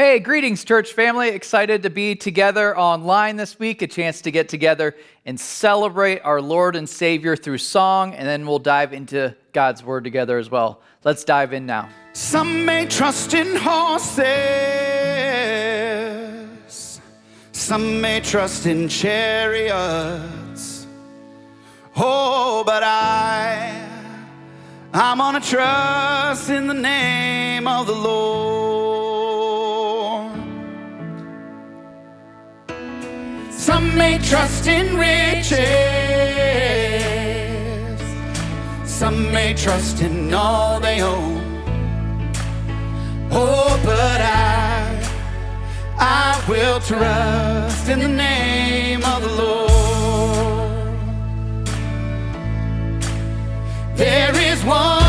[0.00, 1.28] Hey, greetings, church family.
[1.28, 6.40] Excited to be together online this week, a chance to get together and celebrate our
[6.40, 10.80] Lord and Savior through song, and then we'll dive into God's Word together as well.
[11.04, 11.90] Let's dive in now.
[12.14, 14.24] Some may trust in horses,
[17.52, 20.86] some may trust in chariots.
[21.94, 23.86] Oh, but I,
[24.94, 28.59] I'm gonna trust in the name of the Lord.
[33.60, 35.60] Some may trust in riches,
[38.86, 41.42] some may trust in all they own.
[43.30, 44.98] Oh, but I,
[45.98, 49.70] I will trust in the name of the Lord.
[53.94, 54.99] There is wonder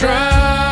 [0.00, 0.67] I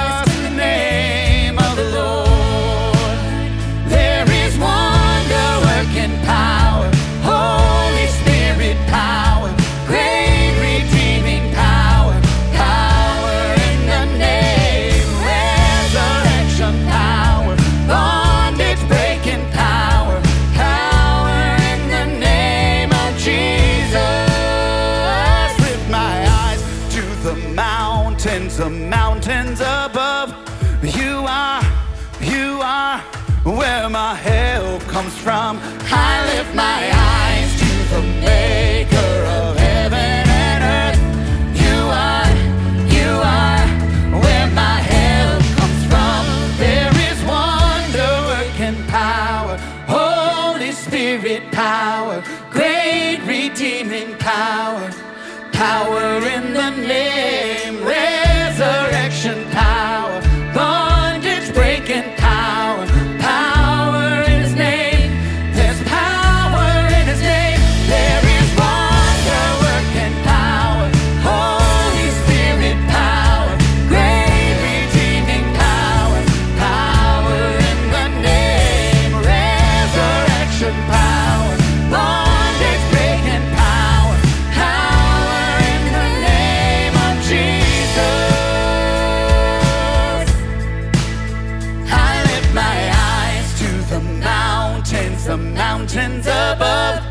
[95.97, 97.03] mountains above.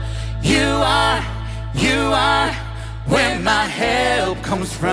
[0.43, 1.25] You are,
[1.73, 2.51] you are
[3.07, 4.91] where my help comes from.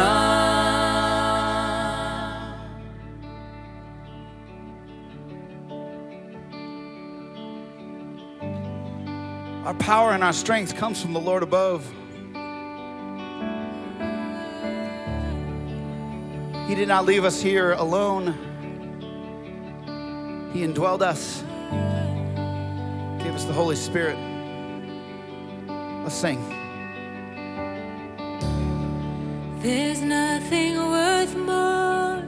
[9.67, 11.87] Our power and our strength comes from the Lord above.
[16.67, 18.29] He did not leave us here alone.
[20.55, 21.45] He indwelled us,
[23.33, 24.19] gave us the Holy Spirit.
[26.03, 26.39] Let's sing.
[29.61, 32.23] There's nothing worth more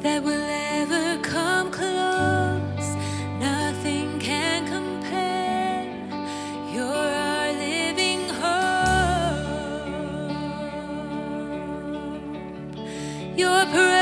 [0.00, 0.48] that will
[0.80, 2.96] ever come close.
[3.38, 5.84] Nothing can compare.
[6.72, 9.60] You're our living hope.
[13.36, 13.99] Your presence,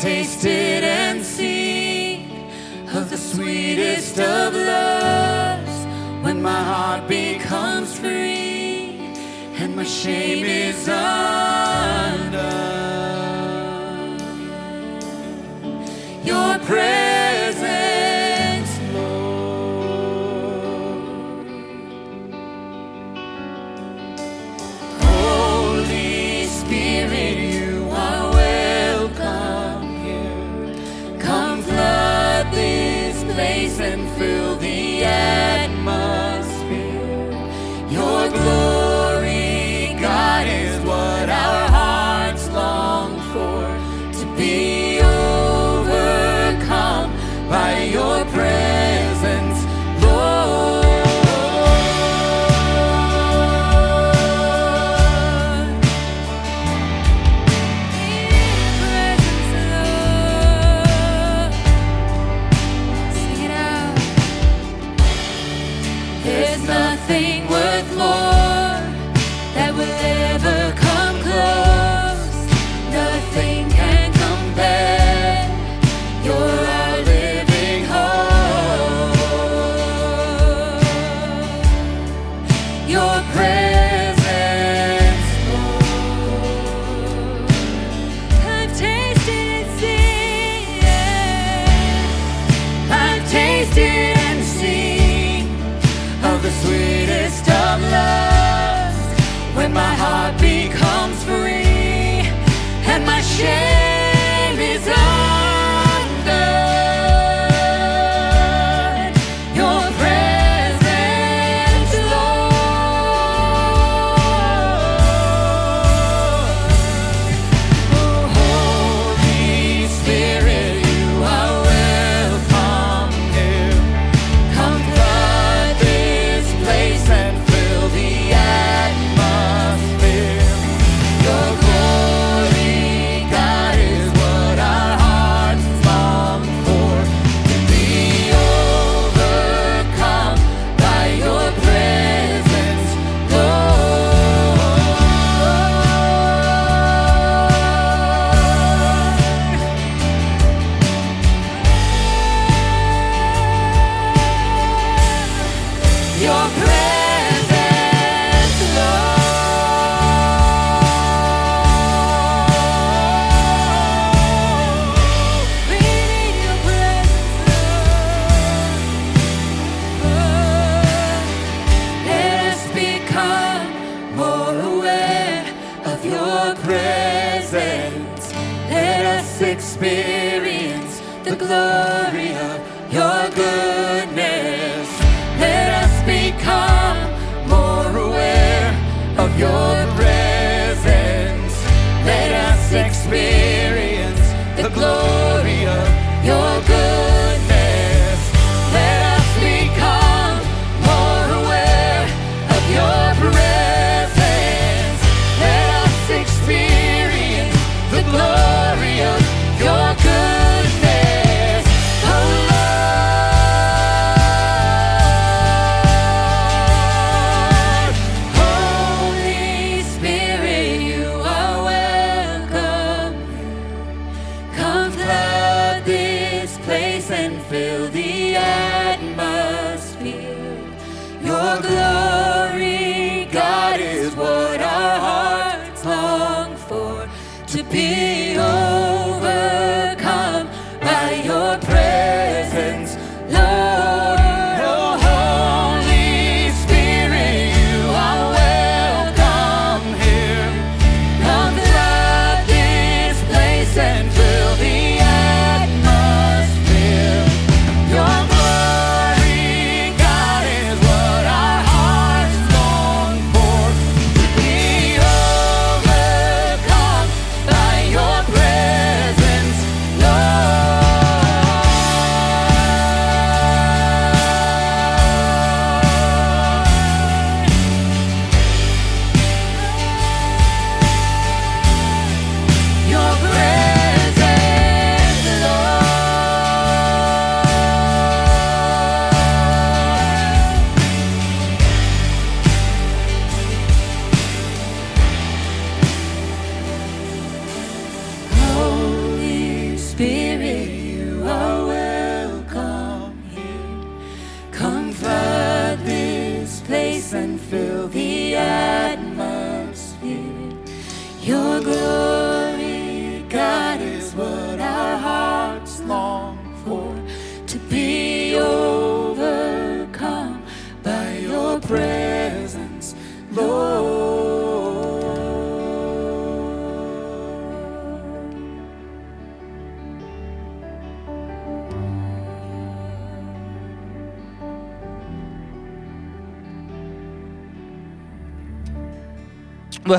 [0.00, 2.48] tasted and seen
[2.94, 5.84] of the sweetest of loves
[6.24, 9.12] when my heart becomes free
[9.58, 12.30] and my shame is undone.
[16.24, 17.09] Your presence,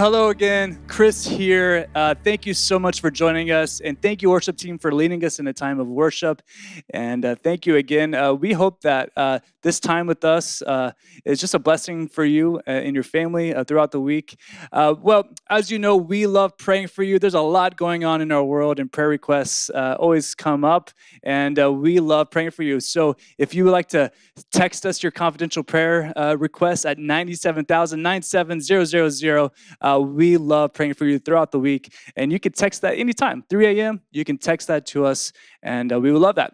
[0.01, 0.79] hello again.
[1.01, 1.87] Chris here.
[1.95, 3.81] Uh, thank you so much for joining us.
[3.81, 6.43] And thank you, worship team, for leading us in a time of worship.
[6.91, 8.13] And uh, thank you again.
[8.13, 10.91] Uh, we hope that uh, this time with us uh,
[11.25, 14.37] is just a blessing for you uh, and your family throughout the week.
[14.71, 17.17] well, as you know, we love praying for you.
[17.17, 20.91] There's a lot going on in our world, and prayer requests always come up.
[21.23, 22.79] And we love praying for you.
[22.79, 24.11] So if you would like to
[24.51, 29.49] text us your confidential prayer requests at 97,000 97000,
[29.81, 31.93] uh, we love praying for you throughout the week.
[32.15, 34.01] And you can text that anytime, 3 a.m.
[34.11, 35.31] You can text that to us,
[35.63, 36.53] and uh, we would love that.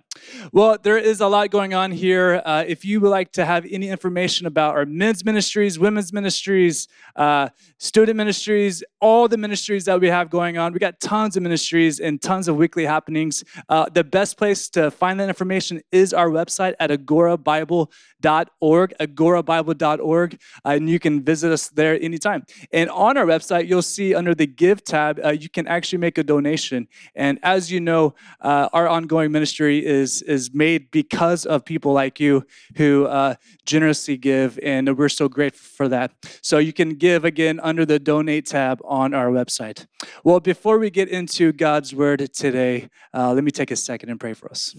[0.51, 2.41] Well, there is a lot going on here.
[2.45, 6.87] Uh, if you would like to have any information about our men's ministries, women's ministries,
[7.15, 11.43] uh, student ministries, all the ministries that we have going on, we got tons of
[11.43, 13.43] ministries and tons of weekly happenings.
[13.69, 20.69] Uh, the best place to find that information is our website at agorabible.org, agorabible.org, uh,
[20.69, 22.43] and you can visit us there anytime.
[22.71, 26.17] And on our website, you'll see under the Give tab, uh, you can actually make
[26.17, 26.87] a donation.
[27.15, 32.45] And as you know, our ongoing ministry is, is made because of people like you
[32.75, 33.35] who uh,
[33.65, 36.11] generously give, and we're so grateful for that.
[36.41, 39.85] So you can give again under the Donate tab on our website.
[40.23, 44.19] Well, before we get into God's Word today, uh, let me take a second and
[44.19, 44.75] pray for us.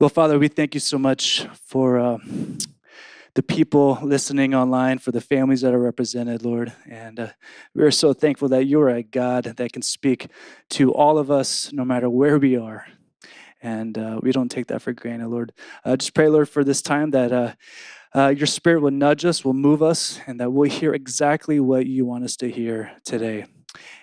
[0.00, 2.18] Well, Father, we thank you so much for uh,
[3.34, 6.72] the people listening online, for the families that are represented, Lord.
[6.88, 7.28] And uh,
[7.74, 10.28] we are so thankful that you are a God that can speak
[10.70, 12.86] to all of us, no matter where we are.
[13.60, 15.52] And uh, we don't take that for granted, Lord.
[15.84, 17.52] Uh, just pray, Lord, for this time that uh,
[18.14, 21.86] uh, your spirit will nudge us, will move us, and that we'll hear exactly what
[21.86, 23.46] you want us to hear today.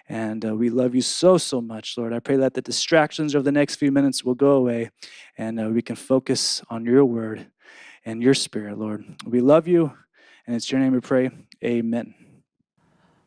[0.09, 2.11] And uh, we love you so, so much, Lord.
[2.11, 4.89] I pray that the distractions of the next few minutes will go away
[5.38, 7.47] and uh, we can focus on your word
[8.05, 9.05] and your spirit, Lord.
[9.25, 9.91] We love you,
[10.48, 11.29] and it's your name we pray.
[11.63, 12.13] Amen.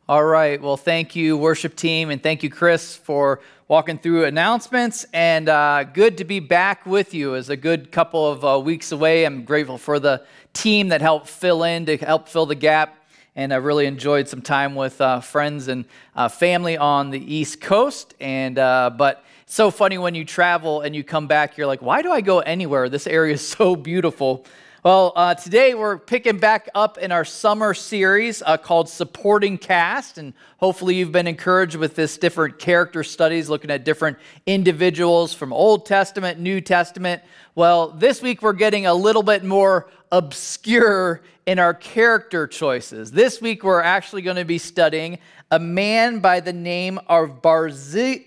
[0.06, 0.60] All right.
[0.60, 5.06] Well, thank you, worship team, and thank you, Chris, for walking through announcements.
[5.14, 7.34] And uh, good to be back with you.
[7.34, 11.28] As a good couple of uh, weeks away, I'm grateful for the team that helped
[11.28, 13.06] fill in to help fill the gap.
[13.34, 17.62] And I really enjoyed some time with uh, friends and uh, family on the East
[17.62, 18.14] Coast.
[18.20, 22.02] And uh, but so funny when you travel and you come back, you're like, why
[22.02, 22.90] do I go anywhere?
[22.90, 24.44] This area is so beautiful.
[24.84, 30.18] Well, uh, today we're picking back up in our summer series uh, called Supporting Cast,
[30.18, 35.54] and hopefully you've been encouraged with this different character studies, looking at different individuals from
[35.54, 37.22] Old Testament, New Testament.
[37.54, 43.10] Well, this week we're getting a little bit more obscure in our character choices.
[43.10, 45.18] This week we're actually going to be studying
[45.50, 48.26] a man by the name of Barzillai,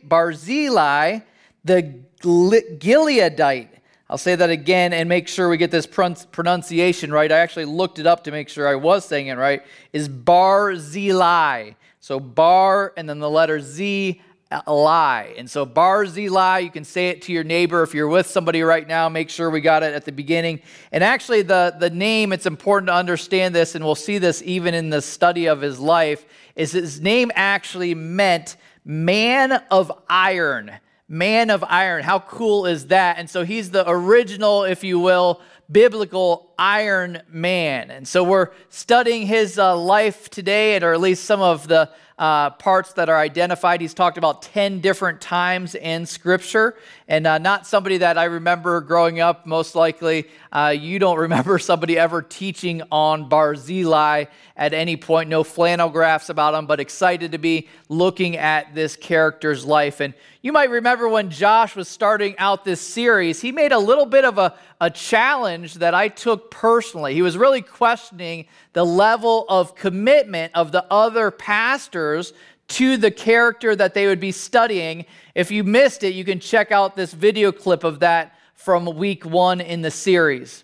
[1.63, 3.76] the Gileadite.
[4.09, 7.29] I'll say that again and make sure we get this pronunciation right.
[7.29, 9.63] I actually looked it up to make sure I was saying it right.
[9.91, 11.71] Is Barzillai.
[11.99, 15.35] So Bar and then the letter Z, uh, lie.
[15.37, 18.87] And so Barzillai, you can say it to your neighbor if you're with somebody right
[18.87, 19.09] now.
[19.09, 20.61] Make sure we got it at the beginning.
[20.93, 24.73] And actually, the, the name, it's important to understand this, and we'll see this even
[24.73, 30.71] in the study of his life, is his name actually meant man of iron
[31.07, 32.03] man of iron.
[32.03, 33.17] How cool is that?
[33.17, 37.91] And so he's the original, if you will, biblical Iron Man.
[37.91, 42.49] And so we're studying his uh, life today, or at least some of the uh,
[42.51, 43.79] parts that are identified.
[43.79, 46.75] He's talked about 10 different times in Scripture,
[47.07, 49.45] and uh, not somebody that I remember growing up.
[49.45, 55.29] Most likely, uh, you don't remember somebody ever teaching on Barzillai at any point.
[55.29, 59.99] No flannel graphs about him, but excited to be looking at this character's life.
[59.99, 60.15] And
[60.47, 64.23] you might remember when Josh was starting out this series, he made a little bit
[64.23, 67.13] of a, a challenge that I took personally.
[67.13, 72.31] He was really questioning the level of commitment of the other pastors
[72.69, 75.05] to the character that they would be studying.
[75.35, 79.25] If you missed it, you can check out this video clip of that from week
[79.25, 80.63] one in the series.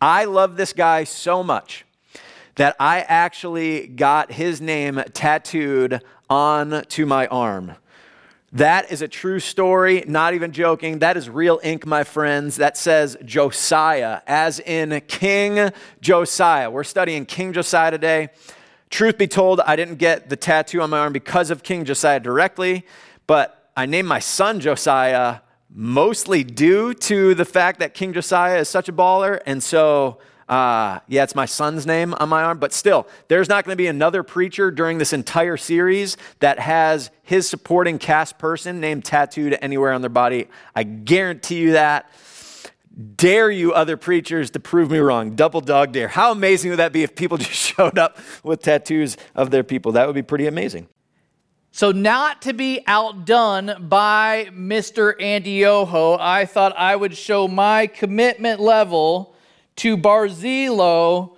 [0.00, 1.84] I love this guy so much
[2.54, 7.74] that I actually got his name tattooed on to my arm.
[8.52, 10.98] That is a true story, not even joking.
[10.98, 12.56] That is real ink, my friends.
[12.56, 16.68] That says Josiah, as in King Josiah.
[16.68, 18.30] We're studying King Josiah today.
[18.90, 22.18] Truth be told, I didn't get the tattoo on my arm because of King Josiah
[22.18, 22.84] directly,
[23.28, 25.38] but I named my son Josiah
[25.72, 29.40] mostly due to the fact that King Josiah is such a baller.
[29.46, 30.18] And so
[30.50, 33.76] uh, yeah, it's my son's name on my arm, but still, there's not going to
[33.76, 39.56] be another preacher during this entire series that has his supporting cast person named tattooed
[39.62, 40.48] anywhere on their body.
[40.74, 42.10] I guarantee you that.
[43.14, 45.36] dare you, other preachers, to prove me wrong.
[45.36, 46.08] Double dog dare.
[46.08, 49.92] How amazing would that be if people just showed up with tattoos of their people?
[49.92, 50.88] That would be pretty amazing.
[51.70, 55.14] So, not to be outdone by Mr.
[55.22, 59.36] Andy Yoho, I thought I would show my commitment level
[59.80, 61.36] to Barzilo,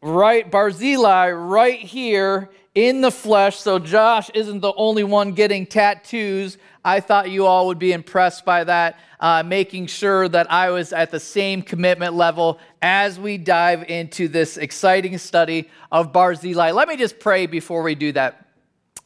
[0.00, 3.56] right, Barzillai right here in the flesh.
[3.56, 6.56] So, Josh isn't the only one getting tattoos.
[6.84, 10.92] I thought you all would be impressed by that, uh, making sure that I was
[10.92, 16.70] at the same commitment level as we dive into this exciting study of Barzillai.
[16.70, 18.46] Let me just pray before we do that.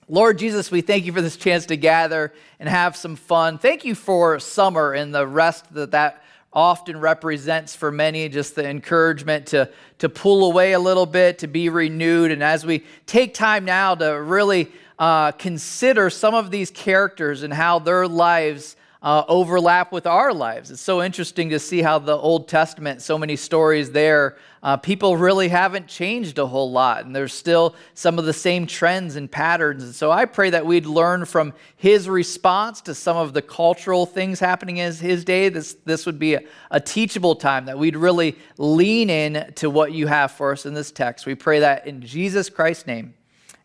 [0.09, 3.57] Lord Jesus, we thank you for this chance to gather and have some fun.
[3.57, 6.23] Thank you for summer and the rest that that
[6.55, 9.69] often represents for many, just the encouragement to,
[9.99, 12.31] to pull away a little bit, to be renewed.
[12.31, 17.53] And as we take time now to really uh, consider some of these characters and
[17.53, 20.71] how their lives uh, overlap with our lives.
[20.71, 25.19] It's so interesting to see how the Old Testament, so many stories there, uh, people
[25.19, 29.31] really haven't changed a whole lot, and there's still some of the same trends and
[29.31, 29.83] patterns.
[29.85, 34.07] And so I pray that we'd learn from his response to some of the cultural
[34.07, 35.51] things happening in his day.
[35.51, 39.93] This, this would be a, a teachable time, that we'd really lean in to what
[39.93, 41.27] you have for us in this text.
[41.27, 43.13] We pray that in Jesus Christ's name.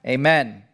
[0.06, 0.69] Amen.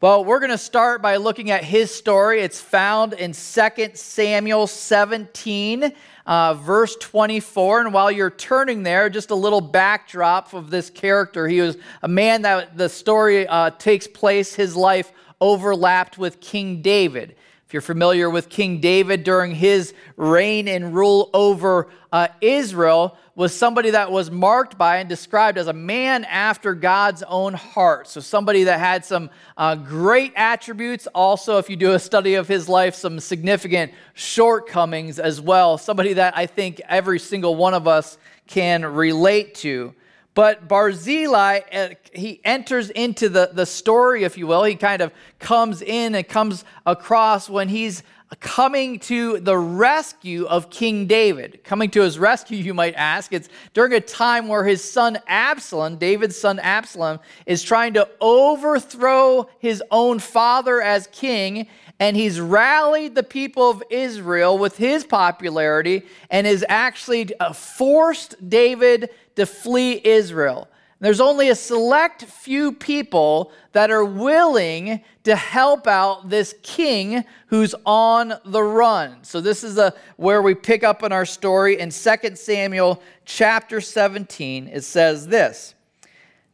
[0.00, 2.40] Well, we're going to start by looking at his story.
[2.40, 5.92] It's found in 2 Samuel 17,
[6.24, 7.80] uh, verse 24.
[7.80, 11.48] And while you're turning there, just a little backdrop of this character.
[11.48, 16.80] He was a man that the story uh, takes place, his life overlapped with King
[16.80, 17.34] David.
[17.68, 23.54] If you're familiar with King David during his reign and rule over uh, Israel, was
[23.54, 28.08] somebody that was marked by and described as a man after God's own heart.
[28.08, 31.06] So, somebody that had some uh, great attributes.
[31.08, 35.76] Also, if you do a study of his life, some significant shortcomings as well.
[35.76, 39.92] Somebody that I think every single one of us can relate to.
[40.38, 44.62] But Barzillai, uh, he enters into the, the story, if you will.
[44.62, 48.04] He kind of comes in and comes across when he's
[48.38, 51.64] coming to the rescue of King David.
[51.64, 53.32] Coming to his rescue, you might ask.
[53.32, 59.48] It's during a time where his son Absalom, David's son Absalom, is trying to overthrow
[59.58, 61.66] his own father as king.
[61.98, 68.48] And he's rallied the people of Israel with his popularity and has actually uh, forced
[68.48, 70.68] David to flee Israel.
[71.00, 77.72] There's only a select few people that are willing to help out this king who's
[77.86, 79.22] on the run.
[79.22, 83.80] So this is a, where we pick up in our story in 2 Samuel chapter
[83.80, 84.66] 17.
[84.66, 85.74] It says this.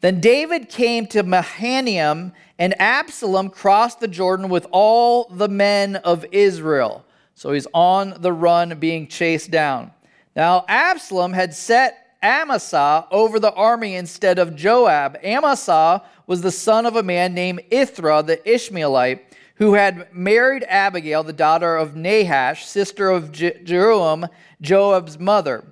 [0.02, 6.26] Then David came to Mahanaim, and Absalom crossed the Jordan with all the men of
[6.32, 7.06] Israel.
[7.34, 9.92] So he's on the run being chased down.
[10.36, 15.18] Now Absalom had set Amasa over the army instead of Joab.
[15.22, 21.22] Amasa was the son of a man named Ithra the Ishmaelite, who had married Abigail,
[21.22, 24.26] the daughter of Nahash, sister of Jeroboam,
[24.60, 25.64] Joab's mother.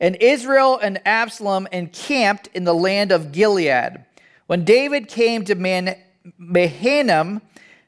[0.00, 4.04] And Israel and Absalom encamped in the land of Gilead.
[4.46, 5.96] When David came to Man-
[6.38, 7.42] Mahanaim,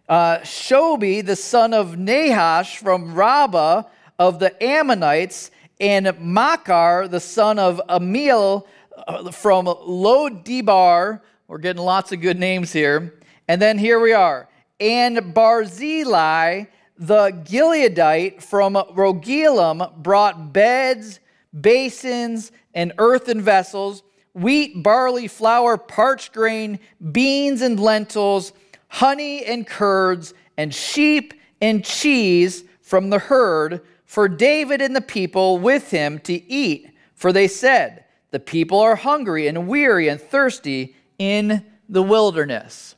[0.09, 3.85] uh, Shobi, the son of Nahash from Rabbah
[4.18, 5.51] of the Ammonites,
[5.83, 8.64] and Machir, the son of Ammiel
[9.09, 11.21] uh, from Lo-debar.
[11.49, 13.21] We're getting lots of good names here.
[13.49, 14.49] And then here we are.
[14.79, 16.66] And Barzillai,
[16.97, 21.18] the Gileadite from Rogelim, brought beds,
[21.61, 26.79] basins, and earthen vessels, wheat, barley, flour, parched grain,
[27.11, 28.53] beans and lentils,
[28.87, 33.81] honey and curds, and sheep and cheese from the herd
[34.12, 36.87] for David and the people with him to eat.
[37.14, 42.94] For they said, The people are hungry and weary and thirsty in the wilderness.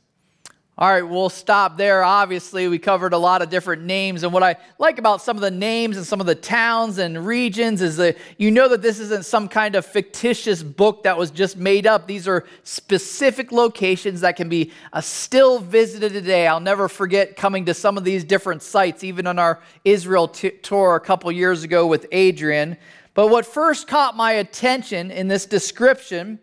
[0.77, 2.03] All right, we'll stop there.
[2.03, 4.23] Obviously, we covered a lot of different names.
[4.23, 7.25] And what I like about some of the names and some of the towns and
[7.25, 11.31] regions is that you know that this isn't some kind of fictitious book that was
[11.31, 12.07] just made up.
[12.07, 16.45] These are specific locations that can be uh, still visited today.
[16.45, 20.49] I'll never forget coming to some of these different sites, even on our Israel t-
[20.49, 22.75] tour a couple years ago with Adrian.
[23.13, 26.39] But what first caught my attention in this description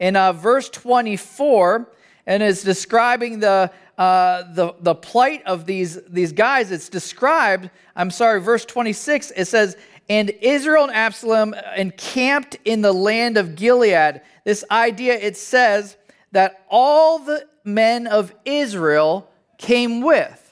[0.00, 1.88] in uh, verse 24
[2.26, 6.72] and is describing the, uh, the, the plight of these, these guys.
[6.72, 9.76] It's described, I'm sorry, verse 26, it says,
[10.08, 14.22] And Israel and Absalom encamped in the land of Gilead.
[14.44, 15.96] This idea, it says
[16.32, 20.42] that all the men of Israel came with.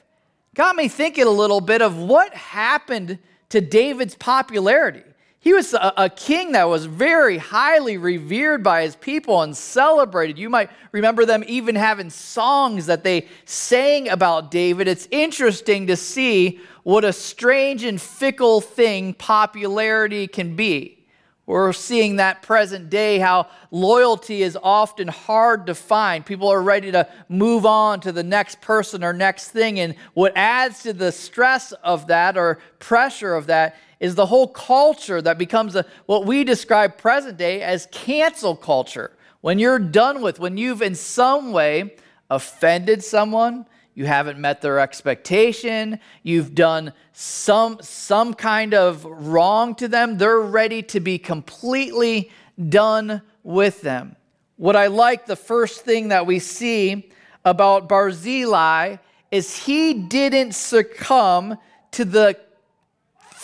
[0.55, 3.19] Got me thinking a little bit of what happened
[3.51, 5.03] to David's popularity.
[5.45, 10.39] He was a, a, king that was very highly revered by his people and celebrated.
[10.39, 14.89] You might remember them even having songs that they sang about David.
[14.89, 21.05] It's interesting to see what a strange and fickle thing popularity can be.
[21.45, 26.25] We're seeing that present day how loyalty is often hard to find.
[26.25, 29.79] People are ready to move on to the next person or next thing.
[29.79, 34.49] And what adds to the stress of that or pressure of that is the whole
[34.49, 39.11] culture that becomes a, what we describe present day as cancel culture.
[39.41, 41.97] When you're done with, when you've in some way
[42.29, 43.65] offended someone,
[43.95, 50.39] you haven't met their expectation, you've done some, some kind of wrong to them, they're
[50.39, 52.31] ready to be completely
[52.69, 54.17] done with them.
[54.57, 57.11] What I like, the first thing that we see
[57.43, 58.99] about Barzillai
[59.31, 61.57] is he didn't succumb
[61.93, 62.37] to the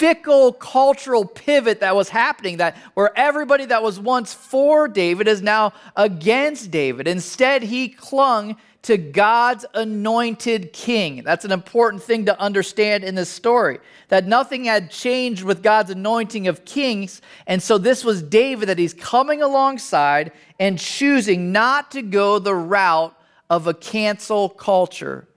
[0.00, 5.42] fickle cultural pivot that was happening that where everybody that was once for David is
[5.42, 7.06] now against David.
[7.06, 11.22] Instead, he clung to God's anointed king.
[11.22, 13.78] That's an important thing to understand in this story.
[14.08, 17.20] That nothing had changed with God's anointing of kings.
[17.46, 22.54] And so this was David that he's coming alongside and choosing not to go the
[22.54, 23.14] route
[23.50, 25.28] of a cancel culture.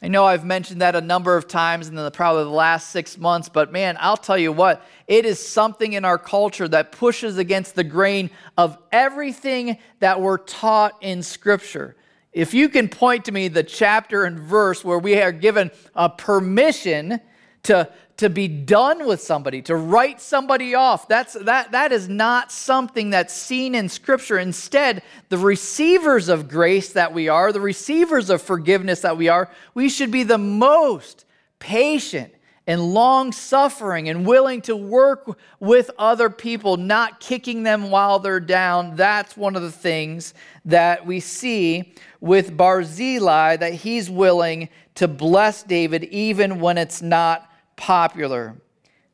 [0.00, 3.18] I know I've mentioned that a number of times in the, probably the last six
[3.18, 7.36] months, but man, I'll tell you what, it is something in our culture that pushes
[7.36, 11.96] against the grain of everything that we're taught in Scripture.
[12.32, 16.08] If you can point to me the chapter and verse where we are given a
[16.08, 17.20] permission
[17.64, 21.06] to, to be done with somebody, to write somebody off.
[21.08, 24.38] That's, that, that is not something that's seen in Scripture.
[24.38, 29.50] Instead, the receivers of grace that we are, the receivers of forgiveness that we are,
[29.72, 31.24] we should be the most
[31.60, 32.34] patient
[32.66, 38.40] and long suffering and willing to work with other people, not kicking them while they're
[38.40, 38.96] down.
[38.96, 45.62] That's one of the things that we see with Barzillai, that he's willing to bless
[45.62, 47.47] David even when it's not
[47.78, 48.54] popular.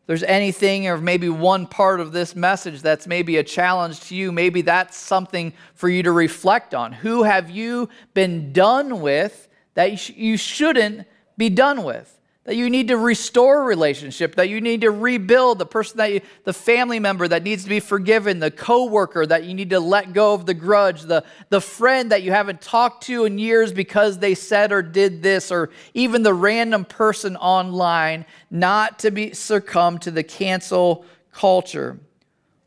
[0.06, 4.32] There's anything or maybe one part of this message that's maybe a challenge to you,
[4.32, 6.92] maybe that's something for you to reflect on.
[6.92, 11.06] Who have you been done with that you shouldn't
[11.38, 12.20] be done with?
[12.44, 16.20] That you need to restore relationship, that you need to rebuild the person that you,
[16.44, 20.12] the family member that needs to be forgiven, the coworker that you need to let
[20.12, 24.18] go of the grudge, the, the friend that you haven't talked to in years because
[24.18, 29.98] they said or did this, or even the random person online, not to be succumb
[29.98, 31.98] to the cancel culture.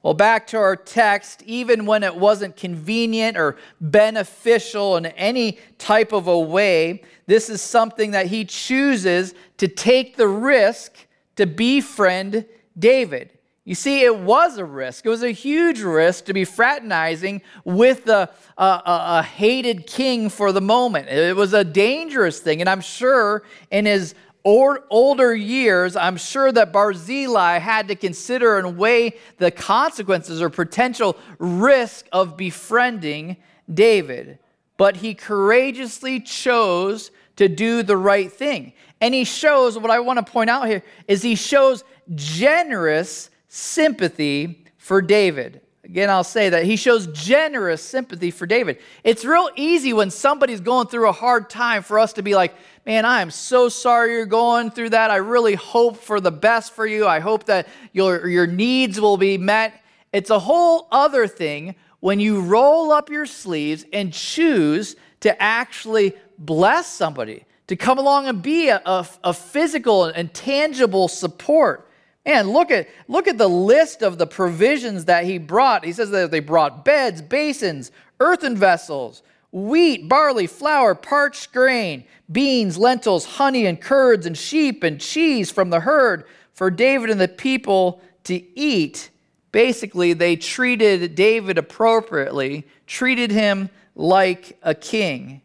[0.08, 6.14] Well, back to our text, even when it wasn't convenient or beneficial in any type
[6.14, 10.96] of a way, this is something that he chooses to take the risk
[11.36, 12.46] to befriend
[12.80, 13.38] David.
[13.66, 15.06] You see, it was a risk.
[15.06, 20.54] It was a huge risk to be fraternizing with a, a, a, hated king for
[20.54, 21.10] the moment.
[21.10, 22.62] It was a dangerous thing.
[22.62, 24.16] And I'm sure in his
[24.48, 31.18] older years, I'm sure that Barzillai had to consider and weigh the consequences or potential
[31.38, 33.38] risk of befriending
[33.72, 34.40] David.
[34.78, 38.74] But he courageously chose to do the right thing.
[39.02, 41.84] And he shows, what I want to point out here is he shows
[42.16, 45.62] generous sympathy for David.
[45.84, 48.80] Again, I'll say that he shows generous sympathy for David.
[49.06, 52.54] It's real easy when somebody's going through a hard time for us to be like,
[52.88, 55.12] man, I am so sorry you're going through that.
[55.12, 57.06] I really hope for the best for you.
[57.06, 59.84] I hope that your, your needs will be met.
[60.14, 66.14] It's a whole other thing when you roll up your sleeves and choose to actually
[66.38, 71.92] bless somebody, to come along and be a, a, a physical and tangible support.
[72.26, 75.84] And look at look at the list of the provisions that he brought.
[75.84, 82.78] He says that they brought beds, basins, earthen vessels, wheat, barley, flour, parched grain, beans,
[82.78, 87.28] lentils, honey, and curds, and sheep and cheese from the herd for David and the
[87.28, 89.10] people to eat.
[89.52, 95.42] Basically, they treated David appropriately, treated him like a king.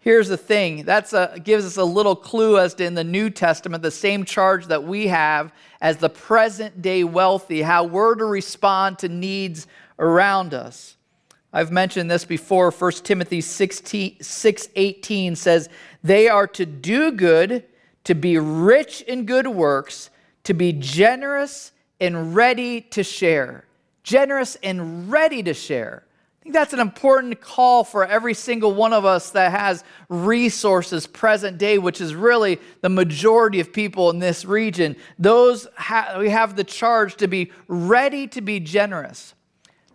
[0.00, 3.82] Here's the thing that gives us a little clue as to in the New Testament,
[3.82, 8.98] the same charge that we have as the present day wealthy, how we're to respond
[8.98, 9.66] to needs
[9.98, 10.96] around us.
[11.54, 12.72] I've mentioned this before.
[12.72, 15.68] 1 Timothy 16, 6 18 says,
[16.02, 17.64] They are to do good,
[18.02, 20.10] to be rich in good works,
[20.42, 23.66] to be generous and ready to share.
[24.02, 26.02] Generous and ready to share.
[26.08, 31.06] I think that's an important call for every single one of us that has resources
[31.06, 34.96] present day, which is really the majority of people in this region.
[35.20, 39.34] Those ha- we have the charge to be ready to be generous.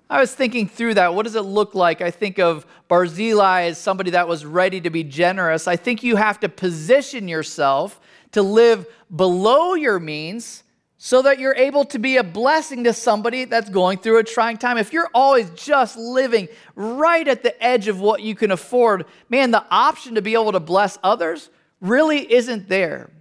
[0.09, 1.13] I was thinking through that.
[1.13, 2.01] What does it look like?
[2.01, 5.67] I think of Barzillai as somebody that was ready to be generous.
[5.67, 7.99] I think you have to position yourself
[8.31, 10.63] to live below your means
[10.97, 14.57] so that you're able to be a blessing to somebody that's going through a trying
[14.57, 14.79] time.
[14.79, 19.51] If you're always just living right at the edge of what you can afford, man,
[19.51, 23.11] the option to be able to bless others really isn't there.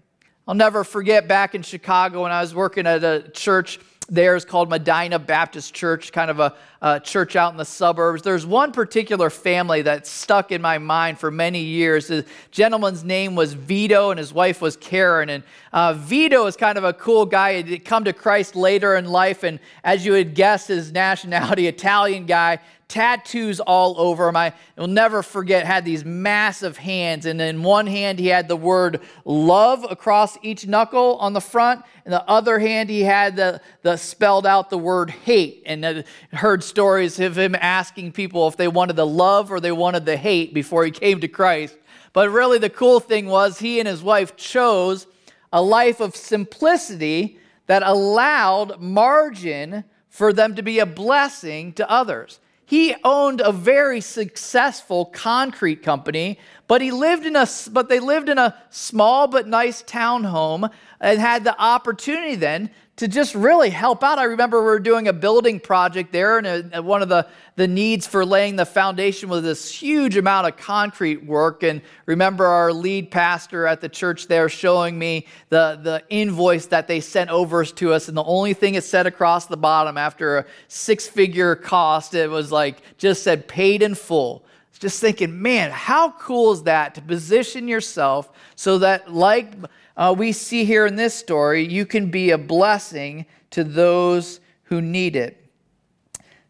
[0.48, 4.44] I'll never forget back in Chicago when I was working at a church there is
[4.44, 8.22] called Medinah Baptist Church, kind of a, a, church out in the suburbs.
[8.22, 12.08] There's one particular family that stuck in my mind for many years.
[12.08, 15.28] The gentleman's name was Vito, and his wife was Karen.
[15.30, 17.62] And uh, Vito is kind of a cool guy.
[17.62, 22.26] He'd come to Christ later in life, and as you would guess, his nationality, Italian
[22.26, 24.36] guy tattoos all over him.
[24.36, 27.26] I will never forget, had these massive hands.
[27.26, 31.84] And in one hand, he had the word love across each knuckle on the front.
[32.06, 35.62] And the other hand, he had the, the spelled out the word hate.
[35.66, 40.06] And heard stories of him asking people if they wanted the love or they wanted
[40.06, 41.76] the hate before he came to Christ.
[42.12, 45.06] But really, the cool thing was he and his wife chose
[45.52, 52.40] a life of simplicity that allowed margin for them to be a blessing to others.
[52.64, 58.28] He owned a very successful concrete company, but he lived in a but they lived
[58.28, 64.02] in a small but nice townhome and had the opportunity then to just really help
[64.02, 64.18] out.
[64.18, 67.68] I remember we were doing a building project there, and uh, one of the, the
[67.68, 71.62] needs for laying the foundation was this huge amount of concrete work.
[71.62, 76.88] And remember our lead pastor at the church there showing me the, the invoice that
[76.88, 80.38] they sent over to us, and the only thing it said across the bottom after
[80.38, 84.44] a six figure cost, it was like just said paid in full
[84.78, 89.52] just thinking, man, how cool is that to position yourself so that, like
[89.96, 94.80] uh, we see here in this story, you can be a blessing to those who
[94.80, 95.38] need it.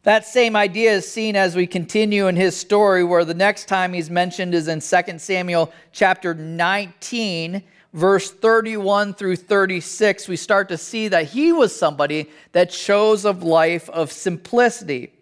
[0.03, 3.93] That same idea is seen as we continue in his story, where the next time
[3.93, 7.63] he's mentioned is in 2 Samuel chapter 19,
[7.93, 10.29] verse 31 through 36.
[10.29, 15.05] We start to see that he was somebody that chose a life of simplicity.
[15.05, 15.13] It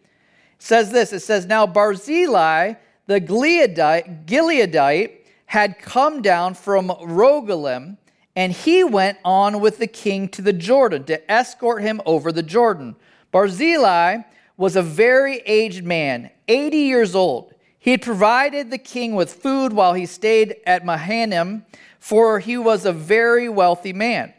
[0.59, 2.75] says this it says, Now Barzillai,
[3.07, 5.13] the Gileadite, Gileadite
[5.47, 7.97] had come down from Rogelim
[8.35, 12.43] and he went on with the king to the Jordan to escort him over the
[12.43, 12.95] Jordan.
[13.33, 14.19] Barzillai
[14.59, 17.55] was a very aged man, 80 years old.
[17.79, 21.65] He had provided the king with food while he stayed at Mahanaim,
[21.99, 24.35] for he was a very wealthy man.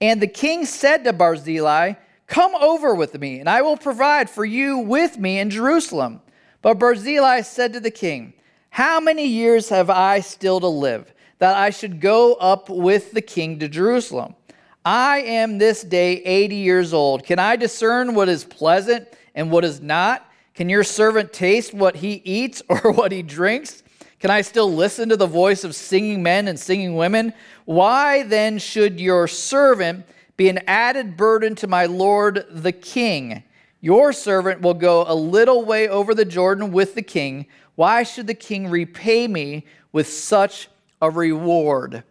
[0.00, 1.94] And the king said to Barzillai,
[2.26, 6.20] Come over with me, and I will provide for you with me in Jerusalem.
[6.62, 8.34] But Barzillai said to the king,
[8.70, 11.12] How many years have I still to live?
[11.40, 14.36] that I should go up with the king to Jerusalem.
[14.84, 17.24] I am this day 80 years old.
[17.24, 20.30] Can I discern what is pleasant and what is not?
[20.54, 23.82] Can your servant taste what he eats or what he drinks?
[24.20, 27.32] Can I still listen to the voice of singing men and singing women?
[27.64, 30.04] Why then should your servant
[30.36, 33.42] be an added burden to my lord the king?
[33.80, 37.46] Your servant will go a little way over the Jordan with the king.
[37.74, 40.68] Why should the king repay me with such
[41.00, 42.04] a reward.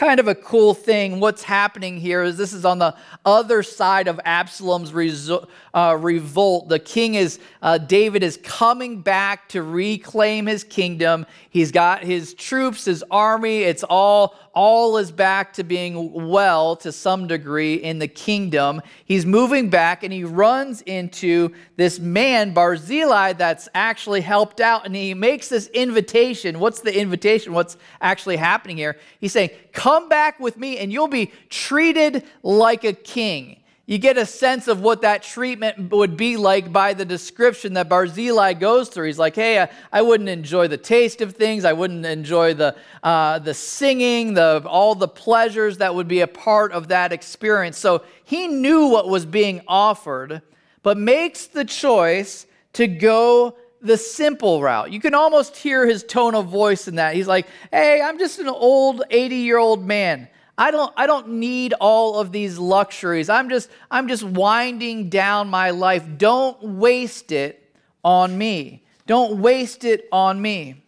[0.00, 1.20] Kind of a cool thing.
[1.20, 6.70] What's happening here is this is on the other side of Absalom's rezo- uh, revolt.
[6.70, 11.26] The king is, uh, David is coming back to reclaim his kingdom.
[11.50, 13.58] He's got his troops, his army.
[13.58, 18.80] It's all, all is back to being well to some degree in the kingdom.
[19.04, 24.86] He's moving back and he runs into this man, Barzillai, that's actually helped out.
[24.86, 26.58] And he makes this invitation.
[26.58, 27.52] What's the invitation?
[27.52, 28.96] What's actually happening here?
[29.20, 34.16] He's saying, Come back with me and you'll be treated like a king you get
[34.16, 38.88] a sense of what that treatment would be like by the description that Barzillai goes
[38.88, 39.06] through.
[39.06, 41.64] He's like, hey, I, I wouldn't enjoy the taste of things.
[41.64, 46.28] I wouldn't enjoy the, uh, the singing, the, all the pleasures that would be a
[46.28, 47.78] part of that experience.
[47.78, 50.40] So he knew what was being offered,
[50.84, 54.92] but makes the choice to go the simple route.
[54.92, 57.14] You can almost hear his tone of voice in that.
[57.14, 60.28] He's like, hey, I'm just an old 80 year old man.
[60.58, 63.30] I don't, I don't need all of these luxuries.
[63.30, 66.04] I'm just, I'm just winding down my life.
[66.18, 67.72] Don't waste it
[68.04, 68.84] on me.
[69.06, 70.84] Don't waste it on me.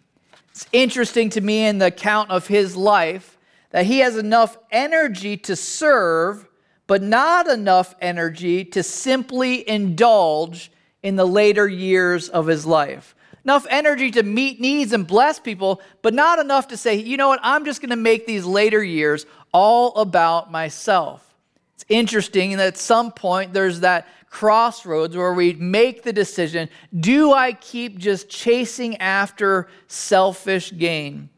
[0.50, 3.38] It's interesting to me in the account of his life
[3.70, 6.46] that he has enough energy to serve,
[6.86, 10.70] but not enough energy to simply indulge
[11.02, 13.14] in the later years of his life.
[13.44, 17.28] Enough energy to meet needs and bless people, but not enough to say, you know
[17.28, 21.34] what, I'm just going to make these later years all about myself.
[21.74, 27.32] It's interesting that at some point there's that crossroads where we make the decision do
[27.32, 31.28] I keep just chasing after selfish gain?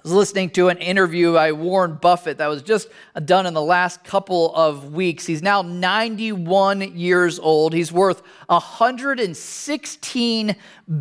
[0.00, 2.88] I was listening to an interview by Warren Buffett that was just
[3.26, 5.26] done in the last couple of weeks.
[5.26, 7.74] He's now 91 years old.
[7.74, 10.56] He's worth $116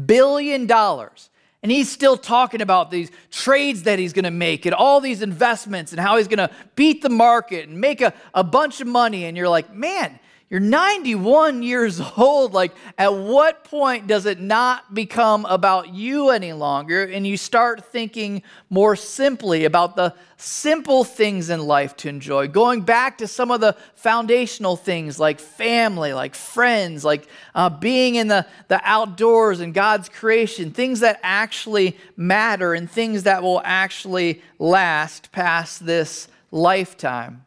[0.06, 0.70] billion.
[0.70, 5.22] And he's still talking about these trades that he's going to make and all these
[5.22, 8.88] investments and how he's going to beat the market and make a, a bunch of
[8.88, 9.24] money.
[9.24, 12.54] And you're like, man, you're 91 years old.
[12.54, 17.04] Like, at what point does it not become about you any longer?
[17.04, 22.82] And you start thinking more simply about the simple things in life to enjoy, going
[22.82, 28.28] back to some of the foundational things like family, like friends, like uh, being in
[28.28, 34.42] the, the outdoors and God's creation, things that actually matter and things that will actually
[34.58, 37.46] last past this lifetime.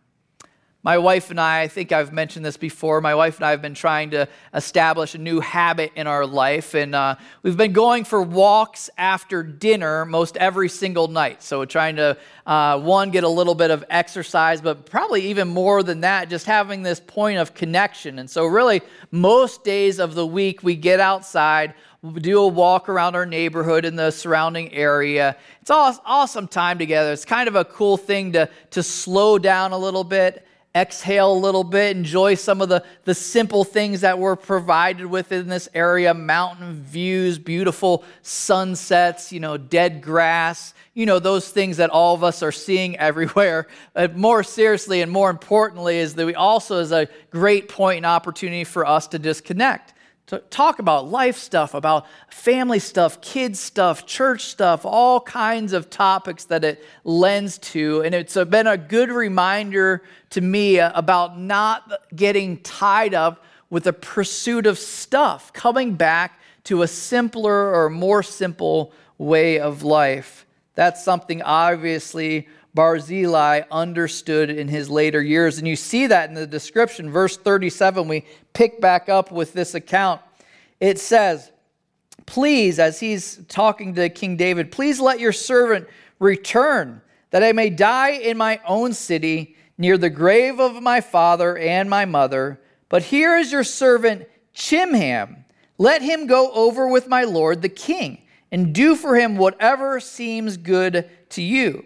[0.84, 3.62] My wife and I, I think I've mentioned this before, my wife and I have
[3.62, 6.74] been trying to establish a new habit in our life.
[6.74, 7.14] And uh,
[7.44, 11.40] we've been going for walks after dinner most every single night.
[11.40, 12.18] So we're trying to,
[12.48, 16.46] uh, one, get a little bit of exercise, but probably even more than that, just
[16.46, 18.18] having this point of connection.
[18.18, 21.74] And so, really, most days of the week, we get outside,
[22.16, 25.36] do a walk around our neighborhood in the surrounding area.
[25.60, 27.12] It's all awesome time together.
[27.12, 31.38] It's kind of a cool thing to, to slow down a little bit exhale a
[31.38, 35.68] little bit, enjoy some of the, the simple things that we're provided with in this
[35.74, 42.14] area mountain views, beautiful sunsets, you know, dead grass, you know, those things that all
[42.14, 43.66] of us are seeing everywhere.
[43.92, 48.06] But more seriously and more importantly, is that we also is a great point and
[48.06, 49.92] opportunity for us to disconnect
[50.32, 55.90] to talk about life stuff, about family stuff, kids stuff, church stuff, all kinds of
[55.90, 58.00] topics that it lends to.
[58.02, 63.84] And it's been a good reminder to me uh, about not getting tied up with
[63.84, 70.46] the pursuit of stuff, coming back to a simpler or more simple way of life.
[70.74, 75.58] That's something obviously Barzillai understood in his later years.
[75.58, 77.10] And you see that in the description.
[77.10, 80.20] Verse 37, we pick back up with this account.
[80.80, 81.52] It says,
[82.24, 87.68] Please, as he's talking to King David, please let your servant return, that I may
[87.68, 92.60] die in my own city, near the grave of my father and my mother.
[92.88, 95.44] But here is your servant Chimham.
[95.78, 100.56] Let him go over with my lord the king, and do for him whatever seems
[100.56, 101.84] good to you.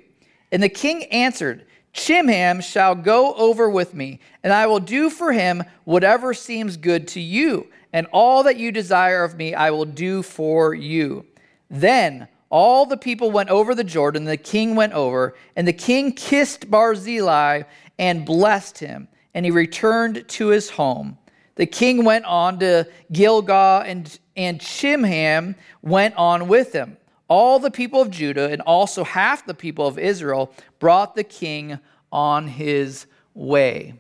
[0.57, 5.31] And the king answered, Chimham shall go over with me, and I will do for
[5.31, 9.85] him whatever seems good to you, and all that you desire of me I will
[9.85, 11.27] do for you.
[11.69, 16.13] Then all the people went over the Jordan, the king went over, and the king
[16.13, 17.65] kissed Barzillai
[17.99, 21.19] and blessed him, and he returned to his home.
[21.57, 26.97] The king went on to Gilgal, and, and Chimham went on with him
[27.29, 31.79] all the people of Judah and also half the people of Israel brought the king
[32.13, 33.95] on his way.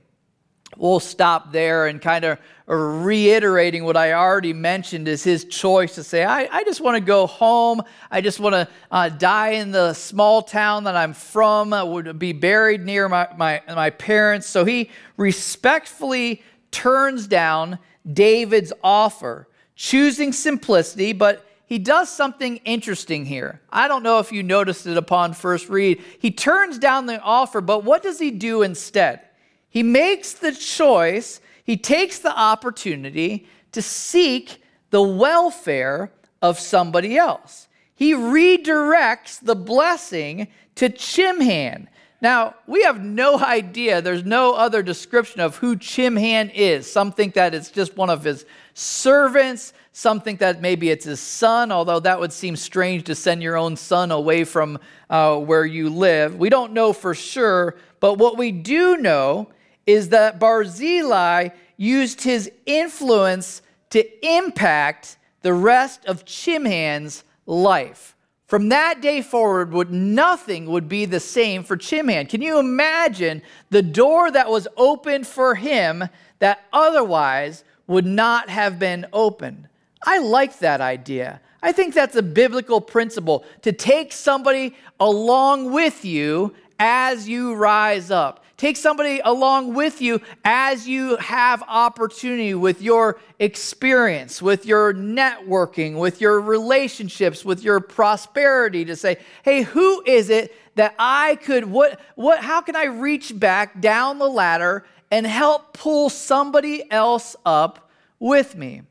[0.76, 6.04] We'll stop there and kind of reiterating what I already mentioned is his choice to
[6.04, 7.82] say, I, I just want to go home.
[8.10, 12.18] I just want to uh, die in the small town that I'm from, I would
[12.18, 14.48] be buried near my, my, my parents.
[14.48, 17.78] So he respectfully turns down
[18.12, 23.60] David's offer, choosing simplicity, but he does something interesting here.
[23.70, 26.02] I don't know if you noticed it upon first read.
[26.20, 29.20] He turns down the offer, but what does he do instead?
[29.68, 37.66] He makes the choice, he takes the opportunity to seek the welfare of somebody else.
[37.94, 41.88] He redirects the blessing to Chimham.
[42.20, 46.90] Now, we have no idea, there's no other description of who Chimham is.
[46.90, 51.20] Some think that it's just one of his servants, some think that maybe it's his
[51.20, 54.78] son, although that would seem strange to send your own son away from
[55.08, 56.36] uh, where you live.
[56.36, 59.48] We don't know for sure, but what we do know
[59.86, 64.04] is that Barzillai used his influence to
[64.36, 68.14] impact the rest of Chimham's life.
[68.48, 72.28] From that day forward, would nothing would be the same for Chimham.
[72.28, 76.04] Can you imagine the door that was opened for him
[76.38, 79.68] that otherwise would not have been opened?
[80.06, 81.40] I like that idea.
[81.62, 88.10] I think that's a biblical principle to take somebody along with you as you rise
[88.10, 94.94] up, Take somebody along with you as you have opportunity with your experience, with your
[94.94, 101.36] networking, with your relationships, with your prosperity to say, hey, who is it that I
[101.36, 106.90] could, what, what, how can I reach back down the ladder and help pull somebody
[106.90, 108.82] else up with me?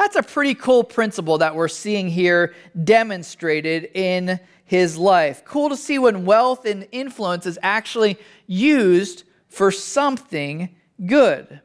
[0.00, 5.44] That's a pretty cool principle that we're seeing here demonstrated in his life.
[5.44, 10.74] Cool to see when wealth and influence is actually used for something
[11.04, 11.60] good.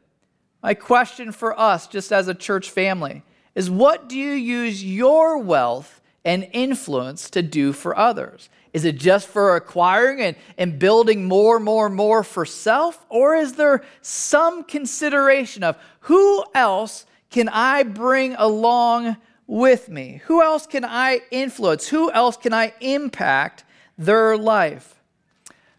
[0.61, 3.23] My question for us, just as a church family,
[3.55, 8.49] is what do you use your wealth and influence to do for others?
[8.73, 13.05] Is it just for acquiring and, and building more, more, more for self?
[13.07, 17.05] Or is there some consideration of who else
[17.35, 20.21] can I bring along with me?
[20.27, 21.89] Who else can I influence?
[21.89, 23.65] Who else can I impact
[23.97, 24.94] their life?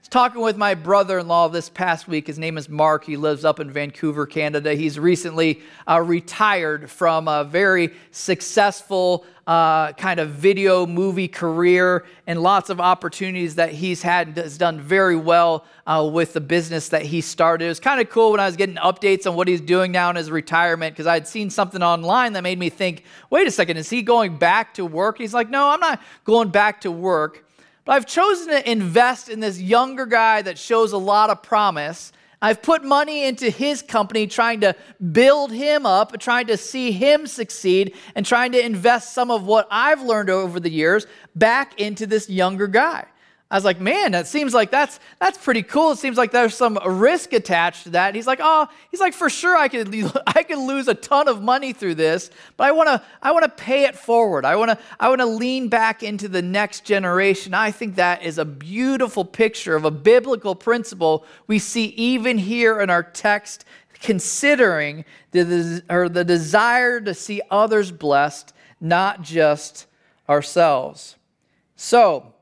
[0.09, 2.27] Talking with my brother-in-law this past week.
[2.27, 3.05] His name is Mark.
[3.05, 4.75] He lives up in Vancouver, Canada.
[4.75, 12.43] He's recently uh, retired from a very successful uh, kind of video movie career and
[12.43, 16.89] lots of opportunities that he's had and has done very well uh, with the business
[16.91, 17.65] that he started.
[17.65, 20.11] It was kind of cool when I was getting updates on what he's doing now
[20.11, 23.51] in his retirement because I had seen something online that made me think, wait a
[23.51, 25.19] second, is he going back to work?
[25.19, 27.46] He's like, no, I'm not going back to work.
[27.87, 32.13] But I've chosen to invest in this younger guy that shows a lot of promise.
[32.43, 34.75] I've put money into his company, trying to
[35.13, 39.69] build him up, trying to see him succeed, and trying to invest some of what
[39.71, 41.07] I've learned over the years
[41.37, 43.07] back into this younger guy.
[43.49, 45.93] I was like, man, that seems like that's that's pretty cool.
[45.93, 48.09] It seems like there's some risk attached to that.
[48.09, 49.95] And he's like, oh, he's like, for sure, I could
[50.27, 53.45] I could lose a ton of money through this, but I want to I want
[53.45, 54.45] to pay it forward.
[54.45, 57.55] I want to I want to lean back into the next generation.
[57.55, 62.81] I think that is a beautiful picture of a biblical principle we see even here
[62.81, 63.65] in our text,
[64.03, 69.87] considering the or the desire to see others blessed, not just
[70.29, 71.15] ourselves.
[71.77, 72.33] So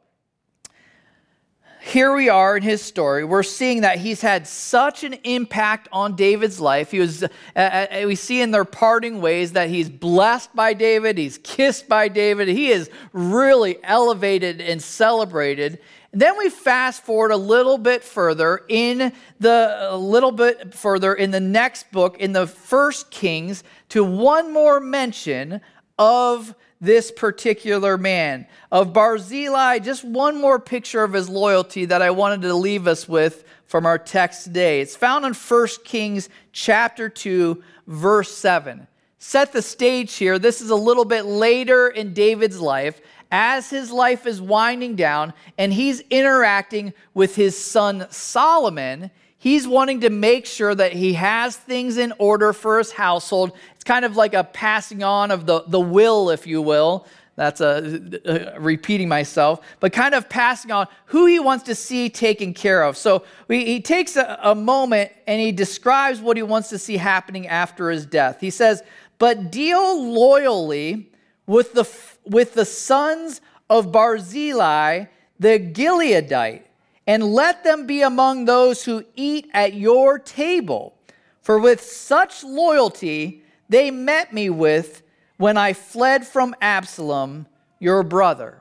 [1.84, 3.24] here we are in his story.
[3.24, 6.90] We're seeing that he's had such an impact on David's life.
[6.90, 11.18] He was, uh, uh, we see in their parting ways that he's blessed by David,
[11.18, 15.78] he's kissed by David, he is really elevated and celebrated.
[16.10, 21.32] Then we fast forward a little bit further in the a little bit further in
[21.32, 25.60] the next book, in the First Kings, to one more mention
[25.98, 28.46] of this particular man.
[28.70, 33.08] Of Barzillai, just one more picture of his loyalty that I wanted to leave us
[33.08, 34.80] with from our text today.
[34.80, 38.86] It's found in 1 Kings chapter 2, verse 7.
[39.18, 40.38] Set the stage here.
[40.38, 45.32] This is a little bit later in David's life as his life is winding down
[45.56, 49.10] and he's interacting with his son Solomon.
[49.44, 53.52] He's wanting to make sure that he has things in order for his household
[53.84, 57.06] it's kind of like a passing on of the, the will, if you will.
[57.36, 62.54] That's a, repeating myself, but kind of passing on who he wants to see taken
[62.54, 62.96] care of.
[62.96, 66.96] So we, he takes a, a moment and he describes what he wants to see
[66.96, 68.40] happening after his death.
[68.40, 68.82] He says,
[69.18, 71.10] But deal loyally
[71.46, 71.86] with the,
[72.24, 75.04] with the sons of Barzillai,
[75.38, 76.62] the Gileadite,
[77.06, 80.94] and let them be among those who eat at your table.
[81.42, 85.02] For with such loyalty, they met me with
[85.36, 87.46] when I fled from Absalom,
[87.78, 88.60] your brother.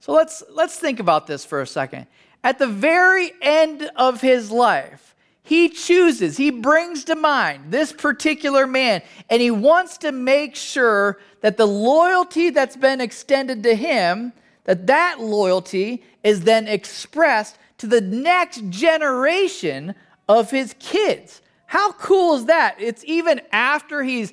[0.00, 2.06] So let's, let's think about this for a second.
[2.44, 5.14] At the very end of his life,
[5.44, 11.18] he chooses, he brings to mind this particular man, and he wants to make sure
[11.40, 14.32] that the loyalty that's been extended to him,
[14.64, 19.94] that that loyalty is then expressed to the next generation
[20.28, 21.42] of his kids.
[21.66, 22.76] How cool is that?
[22.78, 24.32] It's even after he's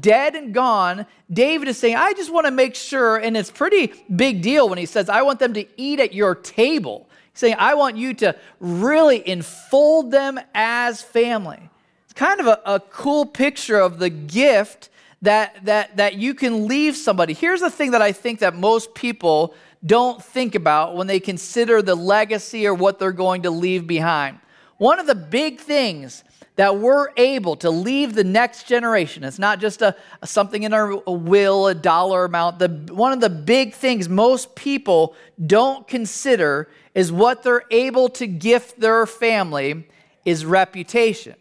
[0.00, 3.94] dead and gone, David is saying, I just want to make sure, and it's pretty
[4.14, 7.08] big deal when he says, I want them to eat at your table.
[7.32, 11.70] He's saying, I want you to really enfold them as family.
[12.04, 14.90] It's kind of a, a cool picture of the gift
[15.22, 17.32] that, that, that you can leave somebody.
[17.32, 19.54] Here's the thing that I think that most people
[19.84, 24.38] don't think about when they consider the legacy or what they're going to leave behind.
[24.78, 26.24] One of the big things
[26.56, 29.24] that we're able to leave the next generation.
[29.24, 32.58] It's not just a, a something in our will, a dollar amount.
[32.58, 35.14] The, one of the big things most people
[35.46, 39.88] don't consider is what they're able to gift their family
[40.24, 41.36] is reputation.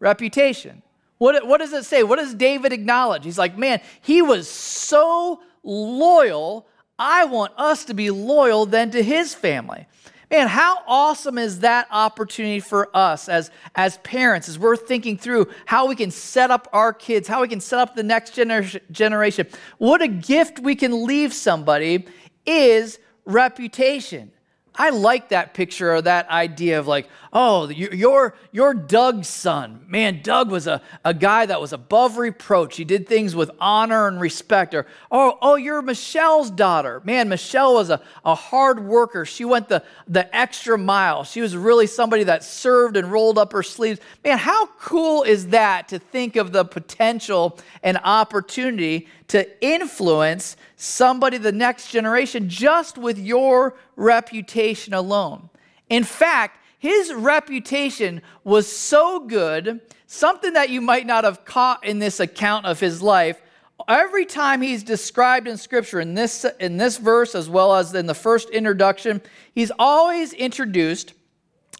[0.00, 0.82] Reputation.
[1.18, 2.02] What, what does it say?
[2.02, 3.24] What does David acknowledge?
[3.24, 6.66] He's like, man, he was so loyal.
[6.98, 9.86] I want us to be loyal then to his family.
[10.30, 15.48] Man, how awesome is that opportunity for us as, as parents, as we're thinking through
[15.64, 18.80] how we can set up our kids, how we can set up the next gener-
[18.92, 19.46] generation?
[19.78, 22.06] What a gift we can leave somebody
[22.44, 24.32] is reputation.
[24.80, 29.84] I like that picture or that idea of like, oh, you're, you're Doug's son.
[29.88, 32.76] Man, Doug was a, a guy that was above reproach.
[32.76, 34.74] He did things with honor and respect.
[34.74, 37.02] Or, oh, oh, you're Michelle's daughter.
[37.04, 39.24] Man, Michelle was a, a hard worker.
[39.24, 41.24] She went the, the extra mile.
[41.24, 43.98] She was really somebody that served and rolled up her sleeves.
[44.24, 51.38] Man, how cool is that to think of the potential and opportunity to influence somebody,
[51.38, 55.50] the next generation, just with your reputation alone.
[55.88, 61.98] In fact, his reputation was so good, something that you might not have caught in
[61.98, 63.40] this account of his life.
[63.86, 68.06] Every time he's described in Scripture, in this, in this verse as well as in
[68.06, 69.20] the first introduction,
[69.54, 71.14] he's always introduced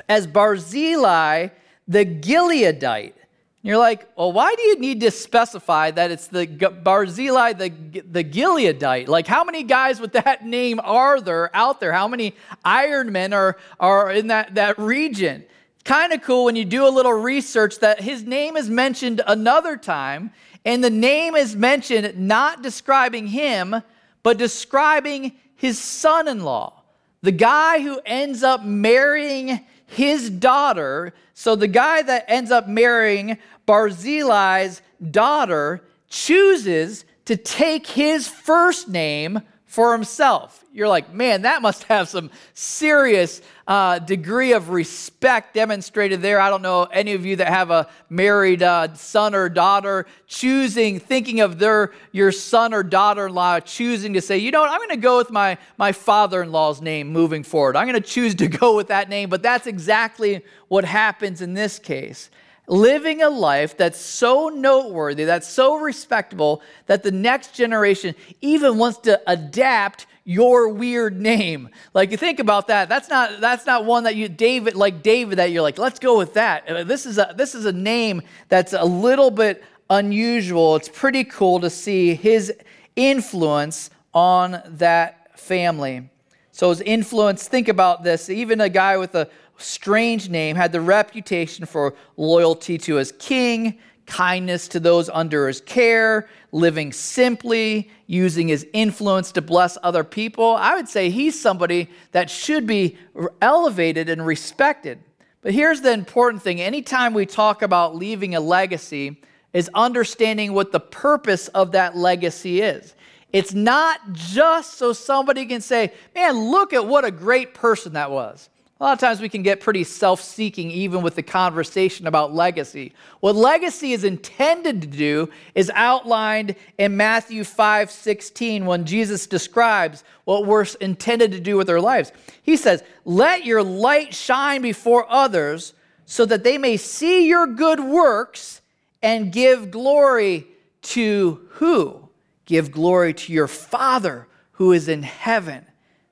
[0.09, 1.49] as Barzillai
[1.87, 3.15] the Gileadite.
[3.63, 7.71] You're like, well, why do you need to specify that it's the Barzillai, the,
[8.09, 9.09] the Gileadite?
[9.09, 11.93] Like, how many guys with that name are there out there?
[11.93, 15.45] How many Ironmen are, are in that, that region?
[15.85, 19.77] Kind of cool when you do a little research that his name is mentioned another
[19.77, 20.31] time,
[20.65, 23.83] and the name is mentioned not describing him,
[24.23, 26.85] but describing his son in law,
[27.23, 31.13] the guy who ends up marrying his daughter.
[31.39, 34.83] So the guy that ends up marrying Barzillai's
[35.13, 40.65] daughter chooses to take his first name for himself.
[40.79, 46.39] You're like, man, that must have some serious uh, degree of respect demonstrated there.
[46.41, 51.01] I don't know any of you that have a married uh, son or daughter choosing,
[51.01, 54.91] thinking of their your son or daughter-in-law choosing to say, you know what, I'm going
[54.91, 57.75] to go with my my father-in-law's name moving forward.
[57.75, 59.31] I'm going to choose to go with that name.
[59.31, 62.31] But that's exactly what happens in this case
[62.69, 68.99] living a life that's so noteworthy, that's so respectable, that the next generation even wants
[68.99, 71.71] to adapt your weird name.
[71.95, 72.91] Like you think about that.
[72.91, 76.19] That's not that's not one that you David like David that you're like, let's go
[76.19, 76.69] with that.
[76.69, 80.77] Uh, this is a this is a name that's a little bit unusual.
[80.77, 82.53] It's pretty cool to see his
[82.95, 86.11] influence on that family.
[86.53, 88.29] So his influence, think about this.
[88.29, 93.79] Even a guy with a strange name, had the reputation for loyalty to his king,
[94.07, 100.57] kindness to those under his care, living simply, using his influence to bless other people.
[100.57, 102.97] I would say he's somebody that should be
[103.43, 104.99] elevated and respected.
[105.43, 109.21] But here's the important thing anytime we talk about leaving a legacy,
[109.53, 112.95] is understanding what the purpose of that legacy is.
[113.33, 118.11] It's not just so somebody can say, man, look at what a great person that
[118.11, 118.49] was.
[118.81, 122.33] A lot of times we can get pretty self seeking even with the conversation about
[122.33, 122.93] legacy.
[123.19, 130.05] What legacy is intended to do is outlined in Matthew 5 16 when Jesus describes
[130.25, 132.13] what we're intended to do with our lives.
[132.41, 135.75] He says, Let your light shine before others
[136.07, 138.61] so that they may see your good works
[139.03, 140.47] and give glory
[140.83, 142.09] to who?
[142.47, 145.67] Give glory to your Father who is in heaven.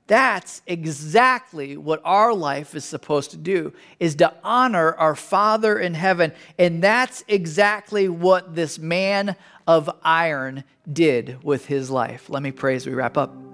[0.07, 5.94] That's exactly what our life is supposed to do is to honor our Father in
[5.94, 6.32] heaven.
[6.59, 9.34] And that's exactly what this man
[9.66, 12.30] of iron did with his life.
[12.30, 13.45] Let me pray as we wrap up.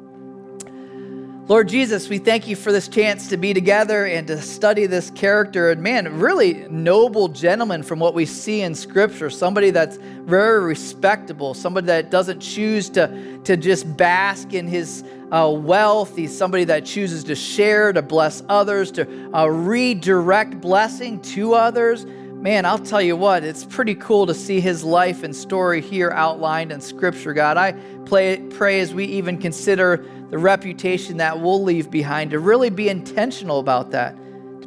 [1.52, 5.10] Lord Jesus, we thank you for this chance to be together and to study this
[5.10, 5.70] character.
[5.70, 11.52] And man, really noble gentleman from what we see in Scripture, somebody that's very respectable,
[11.52, 16.16] somebody that doesn't choose to, to just bask in his uh, wealth.
[16.16, 22.06] He's somebody that chooses to share, to bless others, to uh, redirect blessing to others.
[22.06, 26.12] Man, I'll tell you what, it's pretty cool to see his life and story here
[26.12, 27.58] outlined in Scripture, God.
[27.58, 27.72] I
[28.06, 32.88] play, pray as we even consider the reputation that we'll leave behind to really be
[32.88, 34.16] intentional about that.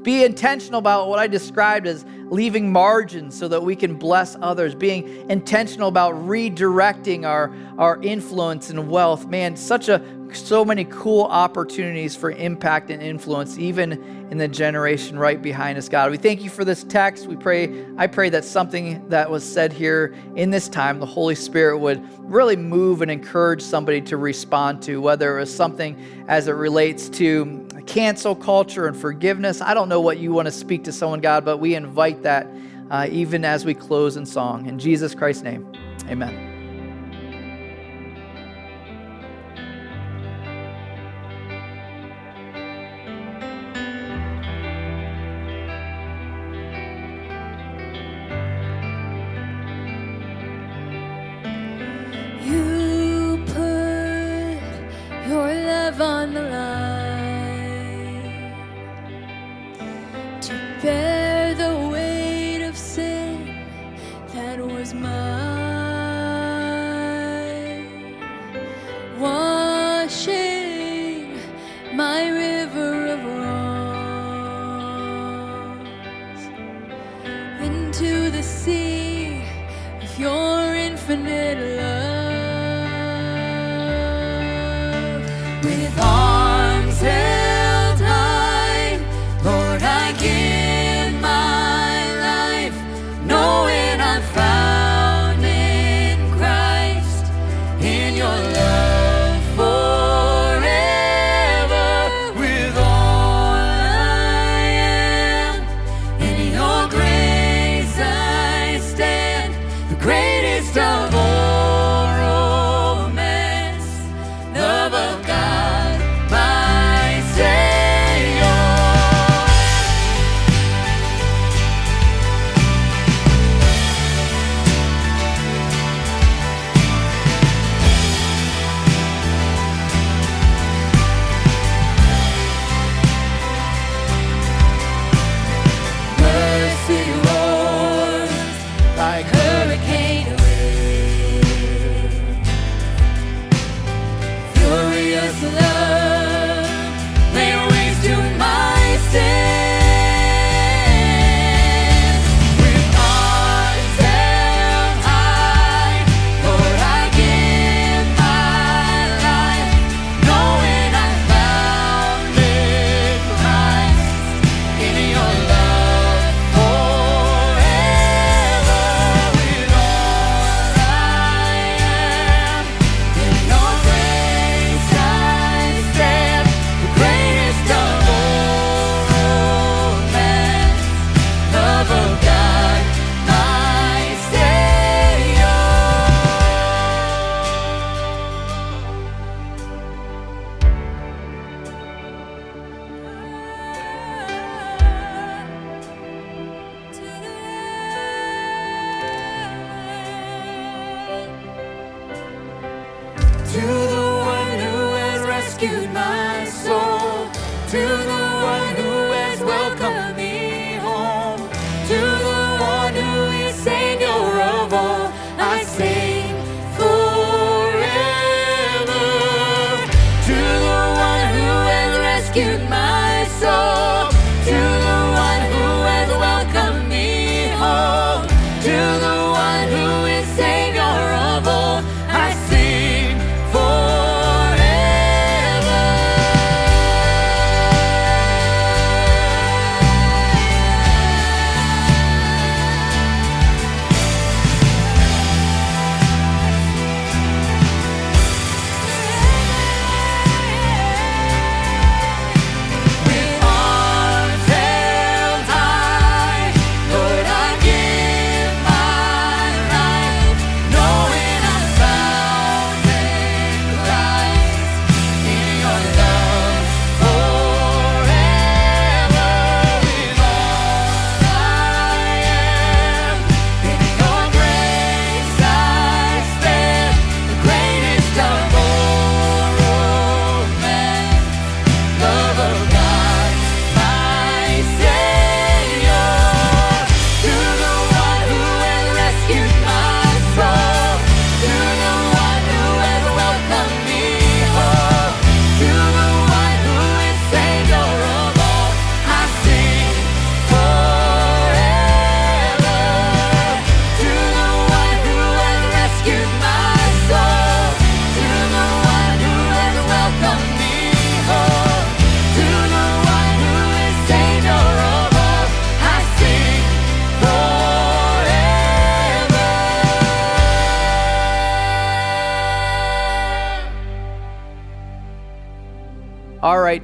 [0.06, 4.76] Be intentional about what I described as leaving margins so that we can bless others,
[4.76, 9.26] being intentional about redirecting our, our influence and wealth.
[9.26, 10.00] Man, such a
[10.32, 13.94] so many cool opportunities for impact and influence, even
[14.30, 16.12] in the generation right behind us, God.
[16.12, 17.26] We thank you for this text.
[17.26, 21.36] We pray, I pray that something that was said here in this time, the Holy
[21.36, 25.98] Spirit would really move and encourage somebody to respond to, whether it was something
[26.28, 29.62] as it relates to cancel culture and forgiveness.
[29.62, 32.48] I don't know what you want to speak to someone, God, but we invite that
[32.90, 34.68] uh, even as we close in song.
[34.68, 35.72] In Jesus Christ's name,
[36.08, 36.55] amen.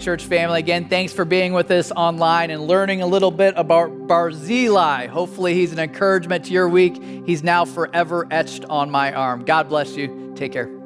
[0.02, 0.60] Church family.
[0.60, 5.06] Again, thanks for being with us online and learning a little bit about Barzillai.
[5.08, 7.02] Hopefully, he's an encouragement to your week.
[7.26, 9.46] He's now forever etched on my arm.
[9.46, 10.34] God bless you.
[10.36, 10.81] Take care.